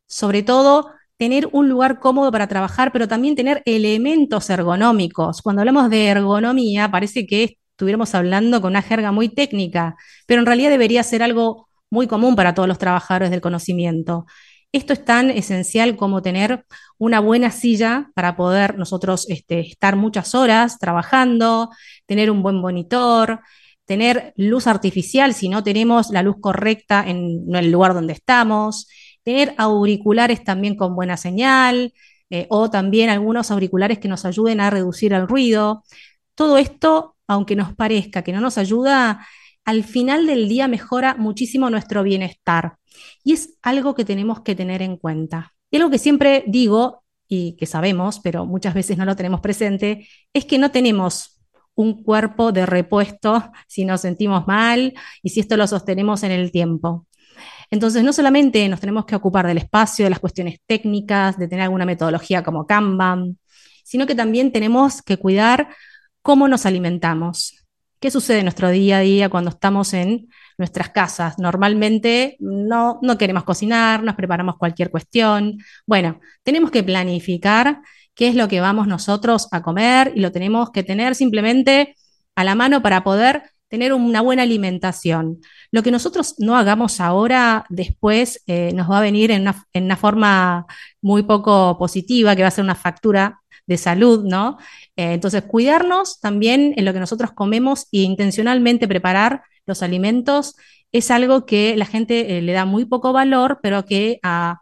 sobre 0.07 0.43
todo, 0.43 0.91
tener 1.17 1.49
un 1.53 1.69
lugar 1.69 2.01
cómodo 2.01 2.33
para 2.33 2.49
trabajar, 2.49 2.93
pero 2.93 3.09
también 3.09 3.37
tener 3.37 3.63
elementos 3.67 4.51
ergonómicos. 4.51 5.43
Cuando 5.43 5.63
hablamos 5.63 5.91
de 5.91 6.07
ergonomía, 6.09 6.91
parece 6.91 7.27
que 7.27 7.59
estuviéramos 7.73 8.15
hablando 8.15 8.61
con 8.61 8.73
una 8.73 8.83
jerga 8.83 9.13
muy 9.13 9.29
técnica, 9.29 9.97
pero 10.27 10.41
en 10.41 10.47
realidad 10.47 10.71
debería 10.71 11.03
ser 11.03 11.23
algo 11.23 11.69
muy 11.91 12.07
común 12.07 12.37
para 12.37 12.55
todos 12.55 12.69
los 12.69 12.79
trabajadores 12.79 13.31
del 13.31 13.41
conocimiento. 13.41 14.27
Esto 14.73 14.93
es 14.93 15.05
tan 15.05 15.31
esencial 15.31 15.97
como 15.97 16.23
tener 16.23 16.65
una 16.99 17.21
buena 17.21 17.51
silla 17.51 18.11
para 18.15 18.37
poder 18.37 18.79
nosotros 18.79 19.29
este, 19.29 19.61
estar 19.61 19.97
muchas 19.97 20.35
horas 20.35 20.79
trabajando, 20.79 21.71
tener 22.07 22.31
un 22.31 22.43
buen 22.43 22.57
monitor, 22.57 23.41
tener 23.91 24.33
luz 24.37 24.69
artificial 24.69 25.35
si 25.35 25.49
no 25.49 25.65
tenemos 25.65 26.11
la 26.11 26.23
luz 26.23 26.37
correcta 26.41 27.03
en 27.05 27.53
el 27.53 27.73
lugar 27.73 27.93
donde 27.93 28.13
estamos, 28.13 28.87
tener 29.25 29.53
auriculares 29.59 30.45
también 30.45 30.77
con 30.77 30.95
buena 30.95 31.17
señal 31.17 31.93
eh, 32.31 32.47
o 32.51 32.71
también 32.71 33.11
algunos 33.11 33.51
auriculares 33.51 33.99
que 33.99 34.07
nos 34.07 34.25
ayuden 34.25 34.61
a 34.61 34.71
reducir 34.71 35.13
el 35.13 35.27
ruido. 35.27 35.83
Todo 36.37 36.57
esto, 36.57 37.17
aunque 37.27 37.57
nos 37.57 37.75
parezca 37.75 38.23
que 38.23 38.31
no 38.31 38.41
nos 38.41 38.59
ayuda, 38.59 39.27
al 39.65 39.83
final 39.83 40.25
del 40.25 40.49
día 40.49 40.69
mejora 40.69 41.17
muchísimo 41.17 41.69
nuestro 41.69 42.05
bienestar 42.05 42.77
y 43.25 43.33
es 43.33 43.59
algo 43.61 43.97
que 43.97 44.05
tenemos 44.05 44.43
que 44.43 44.55
tener 44.55 44.83
en 44.83 44.99
cuenta. 44.99 45.53
Y 45.69 45.79
algo 45.79 45.91
que 45.91 45.99
siempre 45.99 46.45
digo 46.47 47.03
y 47.27 47.57
que 47.57 47.67
sabemos, 47.67 48.21
pero 48.21 48.47
muchas 48.47 48.73
veces 48.73 48.97
no 48.99 49.05
lo 49.05 49.17
tenemos 49.17 49.41
presente, 49.41 50.07
es 50.33 50.45
que 50.45 50.59
no 50.59 50.71
tenemos 50.71 51.40
un 51.75 52.03
cuerpo 52.03 52.53
de 52.53 52.67
repuesto 52.67 53.51
si 53.67 53.85
nos 53.85 54.03
sentimos 54.03 54.47
mal 54.47 54.95
y 55.23 55.31
si 55.31 55.41
esto 55.41 55.57
lo 55.57 55.67
sostenemos 55.67 56.23
en 56.23 56.33
el 56.33 56.53
tiempo. 56.53 57.07
Entonces, 57.71 58.03
no 58.03 58.13
solamente 58.13 58.69
nos 58.69 58.81
tenemos 58.81 59.05
que 59.07 59.15
ocupar 59.15 59.47
del 59.47 59.59
espacio, 59.59 60.05
de 60.05 60.11
las 60.11 60.19
cuestiones 60.19 60.59
técnicas, 60.67 61.39
de 61.39 61.49
tener 61.49 61.65
alguna 61.65 61.87
metodología 61.87 62.43
como 62.43 62.67
Kanban, 62.67 63.39
sino 63.85 64.07
que 64.07 64.15
también 64.15 64.53
tenemos 64.53 65.03
que 65.03 65.17
cuidar 65.17 65.69
cómo 66.23 66.49
nos 66.49 66.67
alimentamos. 66.67 67.65
¿Qué 68.01 68.11
sucede 68.11 68.39
en 68.39 68.47
nuestro 68.47 68.71
día 68.71 68.99
a 68.99 69.01
día 69.01 69.29
cuando 69.29 69.51
estamos 69.51 69.93
en 69.95 70.29
nuestras 70.59 70.89
casas? 70.91 71.39
Normalmente 71.39 72.37
no, 72.41 72.99
no 73.03 73.19
queremos 73.19 73.45
cocinar, 73.45 74.03
nos 74.03 74.17
preparamos 74.17 74.57
cualquier 74.57 74.91
cuestión. 74.91 75.59
Bueno, 75.87 76.21
tenemos 76.43 76.71
que 76.71 76.83
planificar 76.83 77.83
qué 78.15 78.29
es 78.29 78.35
lo 78.35 78.49
que 78.49 78.61
vamos 78.61 78.87
nosotros 78.87 79.49
a 79.53 79.63
comer 79.63 80.13
y 80.15 80.21
lo 80.21 80.33
tenemos 80.33 80.71
que 80.71 80.83
tener 80.83 81.15
simplemente 81.15 81.95
a 82.37 82.45
la 82.45 82.55
mano 82.55 82.83
para 82.83 83.05
poder 83.05 83.43
tener 83.69 83.93
una 83.93 84.21
buena 84.21 84.43
alimentación. 84.43 85.41
Lo 85.71 85.83
que 85.83 85.93
nosotros 85.93 86.35
no 86.39 86.57
hagamos 86.57 87.01
ahora, 87.01 87.65
después 87.69 88.43
eh, 88.47 88.73
nos 88.75 88.91
va 88.91 88.99
a 88.99 89.03
venir 89.03 89.31
en 89.31 89.49
una, 89.75 89.97
forma 89.97 90.67
muy 91.01 91.23
poco 91.23 91.79
positiva, 91.79 92.35
que 92.35 92.43
va 92.43 92.49
a 92.49 92.51
ser 92.51 92.65
una 92.65 92.75
factura 92.75 93.41
de 93.67 93.79
salud, 93.79 94.25
¿no? 94.25 94.59
Eh, 94.97 95.13
entonces, 95.13 95.45
cuidarnos 95.45 96.19
también 96.19 96.75
en 96.77 96.85
lo 96.85 96.93
que 96.93 96.99
nosotros 96.99 97.31
comemos 97.33 97.87
e 97.93 98.01
intencionalmente 98.01 98.89
preparar 98.89 99.43
los 99.67 99.83
alimentos 99.85 100.57
es 100.93 101.11
algo 101.13 101.47
que 101.47 101.77
la 101.77 101.87
gente 101.87 102.39
eh, 102.39 102.43
le 102.43 102.53
da 102.53 102.65
muy 102.65 102.85
poco 102.85 103.13
valor, 103.13 103.61
pero 103.63 103.85
que 103.87 104.19
a 104.25 104.59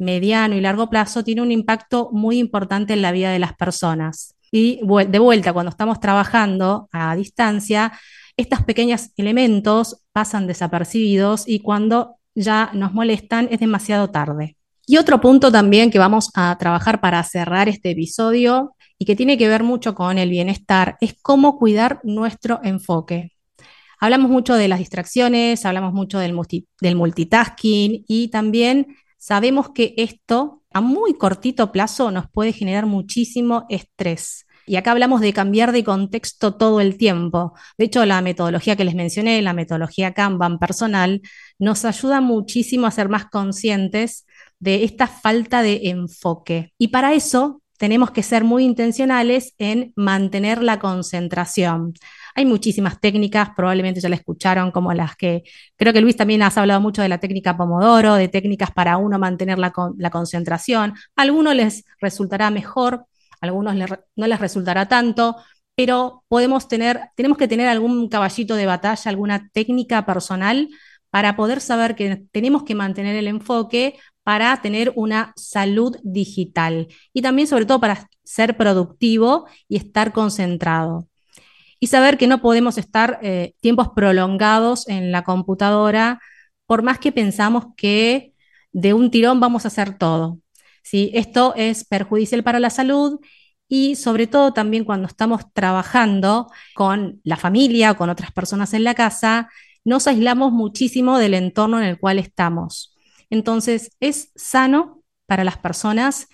mediano 0.00 0.56
y 0.56 0.60
largo 0.60 0.90
plazo 0.90 1.22
tiene 1.22 1.42
un 1.42 1.52
impacto 1.52 2.10
muy 2.12 2.38
importante 2.38 2.92
en 2.92 3.02
la 3.02 3.12
vida 3.12 3.30
de 3.30 3.38
las 3.38 3.54
personas. 3.54 4.34
Y 4.50 4.80
de 5.08 5.18
vuelta, 5.18 5.52
cuando 5.52 5.70
estamos 5.70 6.00
trabajando 6.00 6.88
a 6.92 7.14
distancia, 7.14 7.92
estos 8.36 8.62
pequeños 8.62 9.10
elementos 9.16 10.02
pasan 10.12 10.46
desapercibidos 10.46 11.46
y 11.46 11.60
cuando 11.60 12.16
ya 12.34 12.70
nos 12.74 12.92
molestan 12.92 13.48
es 13.50 13.60
demasiado 13.60 14.10
tarde. 14.10 14.56
Y 14.86 14.96
otro 14.96 15.20
punto 15.20 15.52
también 15.52 15.90
que 15.90 15.98
vamos 16.00 16.30
a 16.34 16.56
trabajar 16.58 17.00
para 17.00 17.22
cerrar 17.22 17.68
este 17.68 17.90
episodio 17.90 18.74
y 18.98 19.04
que 19.04 19.14
tiene 19.14 19.38
que 19.38 19.48
ver 19.48 19.62
mucho 19.62 19.94
con 19.94 20.18
el 20.18 20.30
bienestar 20.30 20.96
es 21.00 21.14
cómo 21.22 21.58
cuidar 21.58 22.00
nuestro 22.02 22.60
enfoque. 22.64 23.32
Hablamos 24.00 24.30
mucho 24.30 24.54
de 24.54 24.66
las 24.66 24.78
distracciones, 24.78 25.64
hablamos 25.66 25.92
mucho 25.92 26.18
del, 26.18 26.32
multitasking 26.96 28.04
y 28.08 28.28
también 28.28 28.96
sabemos 29.20 29.70
que 29.70 29.94
esto 29.98 30.62
a 30.72 30.80
muy 30.80 31.14
cortito 31.14 31.70
plazo 31.70 32.10
nos 32.10 32.28
puede 32.30 32.52
generar 32.52 32.86
muchísimo 32.86 33.66
estrés. 33.68 34.46
Y 34.66 34.76
acá 34.76 34.92
hablamos 34.92 35.20
de 35.20 35.32
cambiar 35.32 35.72
de 35.72 35.84
contexto 35.84 36.54
todo 36.56 36.80
el 36.80 36.96
tiempo. 36.96 37.54
De 37.76 37.86
hecho, 37.86 38.04
la 38.06 38.22
metodología 38.22 38.76
que 38.76 38.84
les 38.84 38.94
mencioné, 38.94 39.42
la 39.42 39.52
metodología 39.52 40.14
Kanban 40.14 40.58
personal, 40.58 41.22
nos 41.58 41.84
ayuda 41.84 42.20
muchísimo 42.20 42.86
a 42.86 42.90
ser 42.90 43.08
más 43.08 43.26
conscientes 43.26 44.26
de 44.58 44.84
esta 44.84 45.06
falta 45.06 45.62
de 45.62 45.80
enfoque. 45.84 46.72
Y 46.78 46.88
para 46.88 47.12
eso 47.14 47.62
tenemos 47.78 48.10
que 48.10 48.22
ser 48.22 48.44
muy 48.44 48.64
intencionales 48.64 49.54
en 49.58 49.92
mantener 49.96 50.62
la 50.62 50.78
concentración. 50.78 51.94
Hay 52.34 52.46
muchísimas 52.46 53.00
técnicas, 53.00 53.50
probablemente 53.56 54.00
ya 54.00 54.08
la 54.08 54.16
escucharon, 54.16 54.70
como 54.70 54.92
las 54.92 55.16
que 55.16 55.42
creo 55.76 55.92
que 55.92 56.00
Luis 56.00 56.16
también 56.16 56.42
has 56.42 56.56
hablado 56.58 56.80
mucho 56.80 57.02
de 57.02 57.08
la 57.08 57.18
técnica 57.18 57.56
Pomodoro, 57.56 58.14
de 58.14 58.28
técnicas 58.28 58.70
para 58.70 58.96
uno 58.96 59.18
mantener 59.18 59.58
la, 59.58 59.72
concentración. 60.10 60.94
A 61.16 61.22
algunos 61.22 61.54
les 61.54 61.84
resultará 62.00 62.50
mejor 62.50 63.06
algunos 63.40 63.74
no 64.16 64.26
les 64.26 64.38
resultará 64.38 64.86
tanto, 64.86 65.36
pero 65.74 66.24
podemos 66.28 66.68
tener, 66.68 67.00
tenemos 67.16 67.38
que 67.38 67.48
tener 67.48 67.68
algún 67.68 68.08
caballito 68.08 68.54
de 68.54 68.66
batalla, 68.66 69.08
alguna 69.10 69.48
técnica 69.52 70.04
personal 70.04 70.68
para 71.10 71.36
poder 71.36 71.60
saber 71.60 71.96
que 71.96 72.24
tenemos 72.30 72.64
que 72.64 72.74
mantener 72.74 73.16
el 73.16 73.26
enfoque 73.28 73.98
para 74.22 74.60
tener 74.60 74.92
una 74.94 75.32
salud 75.36 75.96
digital 76.04 76.88
y 77.12 77.22
también 77.22 77.48
sobre 77.48 77.66
todo 77.66 77.80
para 77.80 78.08
ser 78.22 78.56
productivo 78.56 79.46
y 79.68 79.76
estar 79.76 80.12
concentrado. 80.12 81.09
Y 81.80 81.88
saber 81.88 82.18
que 82.18 82.26
no 82.26 82.40
podemos 82.40 82.78
estar 82.78 83.18
eh, 83.22 83.54
tiempos 83.60 83.88
prolongados 83.96 84.86
en 84.88 85.10
la 85.12 85.24
computadora 85.24 86.20
por 86.66 86.82
más 86.82 87.00
que 87.00 87.10
pensamos 87.10 87.66
que 87.76 88.34
de 88.72 88.94
un 88.94 89.10
tirón 89.10 89.40
vamos 89.40 89.64
a 89.64 89.68
hacer 89.68 89.98
todo. 89.98 90.38
¿sí? 90.84 91.10
Esto 91.14 91.54
es 91.56 91.84
perjudicial 91.84 92.44
para 92.44 92.60
la 92.60 92.70
salud 92.70 93.18
y 93.66 93.96
sobre 93.96 94.26
todo 94.26 94.52
también 94.52 94.84
cuando 94.84 95.08
estamos 95.08 95.52
trabajando 95.52 96.48
con 96.74 97.20
la 97.24 97.36
familia 97.36 97.92
o 97.92 97.96
con 97.96 98.10
otras 98.10 98.30
personas 98.32 98.74
en 98.74 98.84
la 98.84 98.94
casa, 98.94 99.48
nos 99.84 100.06
aislamos 100.06 100.52
muchísimo 100.52 101.18
del 101.18 101.34
entorno 101.34 101.78
en 101.78 101.84
el 101.86 101.98
cual 101.98 102.18
estamos. 102.18 102.94
Entonces, 103.30 103.96
es 104.00 104.32
sano 104.34 105.02
para 105.26 105.44
las 105.44 105.56
personas 105.56 106.28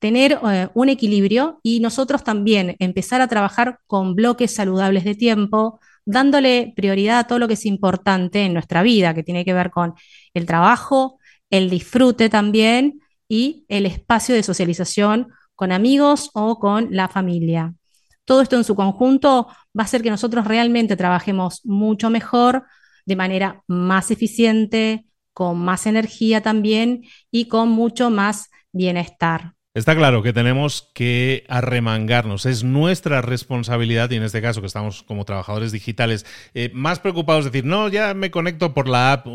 tener 0.00 0.40
eh, 0.42 0.68
un 0.74 0.88
equilibrio 0.88 1.60
y 1.62 1.80
nosotros 1.80 2.24
también 2.24 2.74
empezar 2.80 3.20
a 3.20 3.28
trabajar 3.28 3.78
con 3.86 4.14
bloques 4.16 4.52
saludables 4.52 5.04
de 5.04 5.14
tiempo, 5.14 5.78
dándole 6.04 6.72
prioridad 6.74 7.20
a 7.20 7.24
todo 7.24 7.38
lo 7.38 7.46
que 7.46 7.54
es 7.54 7.66
importante 7.66 8.40
en 8.44 8.54
nuestra 8.54 8.82
vida, 8.82 9.14
que 9.14 9.22
tiene 9.22 9.44
que 9.44 9.52
ver 9.52 9.70
con 9.70 9.94
el 10.34 10.46
trabajo, 10.46 11.20
el 11.50 11.68
disfrute 11.70 12.28
también 12.30 13.00
y 13.28 13.66
el 13.68 13.86
espacio 13.86 14.34
de 14.34 14.42
socialización 14.42 15.28
con 15.54 15.70
amigos 15.70 16.30
o 16.32 16.58
con 16.58 16.88
la 16.90 17.08
familia. 17.08 17.74
Todo 18.24 18.40
esto 18.40 18.56
en 18.56 18.64
su 18.64 18.74
conjunto 18.74 19.48
va 19.78 19.82
a 19.82 19.84
hacer 19.84 20.02
que 20.02 20.10
nosotros 20.10 20.46
realmente 20.46 20.96
trabajemos 20.96 21.60
mucho 21.64 22.08
mejor, 22.08 22.64
de 23.04 23.16
manera 23.16 23.62
más 23.66 24.10
eficiente, 24.10 25.06
con 25.34 25.58
más 25.58 25.86
energía 25.86 26.40
también 26.40 27.02
y 27.30 27.46
con 27.46 27.68
mucho 27.68 28.08
más 28.08 28.50
bienestar. 28.72 29.54
Está 29.72 29.94
claro 29.94 30.24
que 30.24 30.32
tenemos 30.32 30.90
que 30.94 31.44
arremangarnos, 31.48 32.44
es 32.44 32.64
nuestra 32.64 33.22
responsabilidad 33.22 34.10
y 34.10 34.16
en 34.16 34.24
este 34.24 34.42
caso 34.42 34.60
que 34.60 34.66
estamos 34.66 35.04
como 35.04 35.24
trabajadores 35.24 35.70
digitales 35.70 36.26
eh, 36.54 36.72
más 36.74 36.98
preocupados 36.98 37.44
de 37.44 37.52
decir, 37.52 37.66
no, 37.66 37.88
ya 37.88 38.12
me 38.14 38.32
conecto 38.32 38.74
por 38.74 38.88
la 38.88 39.12
app 39.12 39.28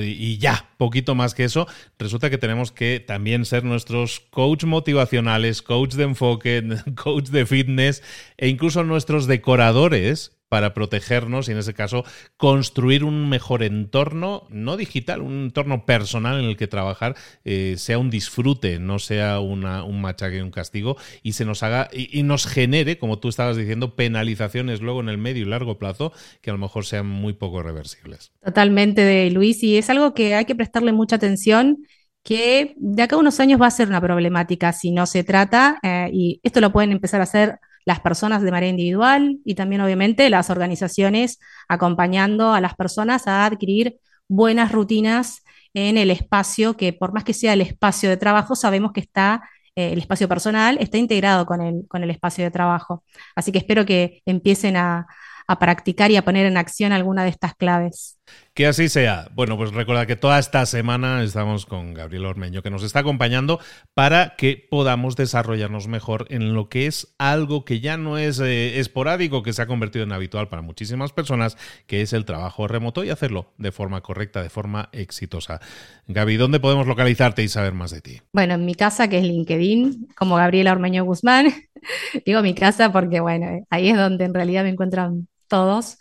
y 0.00 0.38
ya, 0.38 0.70
poquito 0.76 1.16
más 1.16 1.34
que 1.34 1.42
eso, 1.42 1.66
resulta 1.98 2.30
que 2.30 2.38
tenemos 2.38 2.70
que 2.70 3.00
también 3.00 3.44
ser 3.44 3.64
nuestros 3.64 4.20
coach 4.20 4.62
motivacionales, 4.62 5.60
coach 5.60 5.94
de 5.94 6.04
enfoque, 6.04 6.62
coach 6.94 7.30
de 7.30 7.44
fitness 7.44 8.04
e 8.36 8.46
incluso 8.46 8.84
nuestros 8.84 9.26
decoradores 9.26 10.39
para 10.50 10.74
protegernos 10.74 11.48
y 11.48 11.52
en 11.52 11.58
ese 11.58 11.74
caso 11.74 12.04
construir 12.36 13.04
un 13.04 13.28
mejor 13.28 13.62
entorno, 13.62 14.48
no 14.50 14.76
digital, 14.76 15.22
un 15.22 15.44
entorno 15.44 15.86
personal 15.86 16.40
en 16.40 16.46
el 16.46 16.56
que 16.56 16.66
trabajar 16.66 17.14
eh, 17.44 17.76
sea 17.78 17.98
un 17.98 18.10
disfrute, 18.10 18.80
no 18.80 18.98
sea 18.98 19.38
una, 19.38 19.84
un 19.84 20.00
machaque 20.00 20.38
y 20.38 20.40
un 20.40 20.50
castigo 20.50 20.96
y 21.22 21.34
se 21.34 21.44
nos 21.44 21.62
haga 21.62 21.88
y, 21.92 22.24
nos 22.24 22.46
genere, 22.46 22.98
como 22.98 23.20
tú 23.20 23.28
estabas 23.28 23.56
diciendo, 23.56 23.94
penalizaciones 23.94 24.80
luego 24.80 25.00
en 25.00 25.08
el 25.08 25.18
medio 25.18 25.42
y 25.44 25.48
largo 25.48 25.78
plazo 25.78 26.12
que 26.40 26.50
a 26.50 26.52
lo 26.52 26.58
mejor 26.58 26.84
sean 26.84 27.06
muy 27.06 27.32
poco 27.32 27.62
reversibles. 27.62 28.32
Totalmente, 28.44 29.30
Luis, 29.30 29.62
y 29.62 29.78
es 29.78 29.88
algo 29.88 30.14
que 30.14 30.34
hay 30.34 30.46
que 30.46 30.56
prestarle 30.56 30.92
mucha 30.92 31.14
atención 31.14 31.78
que 32.24 32.74
de 32.76 33.02
acá 33.04 33.14
a 33.14 33.20
unos 33.20 33.38
años 33.38 33.60
va 33.62 33.68
a 33.68 33.70
ser 33.70 33.86
una 33.86 34.00
problemática 34.00 34.72
si 34.72 34.90
no 34.90 35.06
se 35.06 35.22
trata, 35.22 35.78
eh, 35.84 36.10
y 36.12 36.40
esto 36.42 36.60
lo 36.60 36.72
pueden 36.72 36.90
empezar 36.90 37.20
a 37.20 37.24
hacer 37.24 37.60
las 37.84 38.00
personas 38.00 38.42
de 38.42 38.50
manera 38.50 38.70
individual 38.70 39.38
y 39.44 39.54
también 39.54 39.80
obviamente 39.80 40.28
las 40.30 40.50
organizaciones 40.50 41.38
acompañando 41.68 42.52
a 42.52 42.60
las 42.60 42.74
personas 42.74 43.26
a 43.26 43.46
adquirir 43.46 43.98
buenas 44.28 44.72
rutinas 44.72 45.42
en 45.74 45.98
el 45.98 46.10
espacio 46.10 46.76
que 46.76 46.92
por 46.92 47.12
más 47.12 47.24
que 47.24 47.34
sea 47.34 47.52
el 47.52 47.60
espacio 47.60 48.10
de 48.10 48.16
trabajo, 48.16 48.56
sabemos 48.56 48.92
que 48.92 49.00
está 49.00 49.42
eh, 49.76 49.92
el 49.92 50.00
espacio 50.00 50.28
personal 50.28 50.78
está 50.80 50.98
integrado 50.98 51.46
con 51.46 51.60
el, 51.60 51.86
con 51.88 52.02
el 52.02 52.10
espacio 52.10 52.44
de 52.44 52.50
trabajo. 52.50 53.04
Así 53.36 53.52
que 53.52 53.58
espero 53.58 53.86
que 53.86 54.22
empiecen 54.26 54.76
a, 54.76 55.06
a 55.50 55.58
practicar 55.58 56.12
y 56.12 56.16
a 56.16 56.24
poner 56.24 56.46
en 56.46 56.56
acción 56.56 56.92
alguna 56.92 57.24
de 57.24 57.30
estas 57.30 57.56
claves. 57.56 58.20
Que 58.54 58.68
así 58.68 58.88
sea. 58.88 59.28
Bueno, 59.34 59.56
pues 59.56 59.72
recuerda 59.72 60.06
que 60.06 60.14
toda 60.14 60.38
esta 60.38 60.64
semana 60.64 61.24
estamos 61.24 61.66
con 61.66 61.92
Gabriel 61.92 62.26
Ormeño, 62.26 62.62
que 62.62 62.70
nos 62.70 62.84
está 62.84 63.00
acompañando 63.00 63.58
para 63.92 64.36
que 64.36 64.64
podamos 64.70 65.16
desarrollarnos 65.16 65.88
mejor 65.88 66.26
en 66.30 66.54
lo 66.54 66.68
que 66.68 66.86
es 66.86 67.16
algo 67.18 67.64
que 67.64 67.80
ya 67.80 67.96
no 67.96 68.16
es 68.16 68.38
eh, 68.38 68.78
esporádico, 68.78 69.42
que 69.42 69.52
se 69.52 69.62
ha 69.62 69.66
convertido 69.66 70.04
en 70.04 70.12
habitual 70.12 70.48
para 70.48 70.62
muchísimas 70.62 71.12
personas, 71.12 71.56
que 71.88 72.00
es 72.00 72.12
el 72.12 72.24
trabajo 72.24 72.68
remoto 72.68 73.02
y 73.02 73.10
hacerlo 73.10 73.52
de 73.58 73.72
forma 73.72 74.02
correcta, 74.02 74.44
de 74.44 74.50
forma 74.50 74.88
exitosa. 74.92 75.58
Gaby, 76.06 76.36
¿dónde 76.36 76.60
podemos 76.60 76.86
localizarte 76.86 77.42
y 77.42 77.48
saber 77.48 77.74
más 77.74 77.90
de 77.90 78.02
ti? 78.02 78.20
Bueno, 78.32 78.54
en 78.54 78.64
mi 78.64 78.76
casa, 78.76 79.08
que 79.08 79.18
es 79.18 79.24
LinkedIn, 79.24 80.10
como 80.16 80.36
Gabriela 80.36 80.70
Ormeño 80.70 81.04
Guzmán. 81.04 81.52
Digo 82.24 82.40
mi 82.42 82.54
casa 82.54 82.92
porque, 82.92 83.18
bueno, 83.18 83.64
ahí 83.68 83.88
es 83.88 83.96
donde 83.96 84.26
en 84.26 84.34
realidad 84.34 84.62
me 84.62 84.70
encuentran 84.70 85.26
todos. 85.50 85.98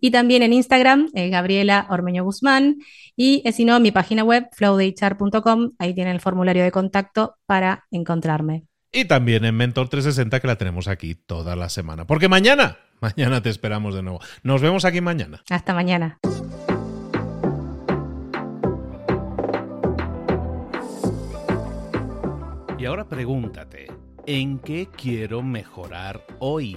Y 0.00 0.10
también 0.10 0.42
en 0.42 0.52
Instagram, 0.52 1.10
eh, 1.14 1.28
Gabriela 1.28 1.86
Ormeño 1.90 2.24
Guzmán. 2.24 2.78
Y 3.14 3.42
eh, 3.44 3.52
si 3.52 3.64
no, 3.64 3.78
mi 3.78 3.92
página 3.92 4.24
web, 4.24 4.48
flowdhr.com, 4.52 5.72
ahí 5.78 5.94
tienen 5.94 6.14
el 6.14 6.20
formulario 6.20 6.64
de 6.64 6.72
contacto 6.72 7.36
para 7.46 7.84
encontrarme. 7.90 8.64
Y 8.90 9.04
también 9.04 9.44
en 9.44 9.54
Mentor 9.54 9.88
360, 9.88 10.40
que 10.40 10.46
la 10.46 10.56
tenemos 10.56 10.88
aquí 10.88 11.14
toda 11.14 11.54
la 11.54 11.68
semana. 11.68 12.06
Porque 12.06 12.28
mañana, 12.28 12.78
mañana 13.00 13.42
te 13.42 13.50
esperamos 13.50 13.94
de 13.94 14.02
nuevo. 14.02 14.20
Nos 14.42 14.60
vemos 14.60 14.84
aquí 14.84 15.00
mañana. 15.00 15.42
Hasta 15.50 15.74
mañana. 15.74 16.18
Y 22.76 22.84
ahora 22.86 23.08
pregúntate, 23.08 23.86
¿en 24.26 24.58
qué 24.58 24.88
quiero 24.88 25.42
mejorar 25.44 26.26
hoy? 26.40 26.76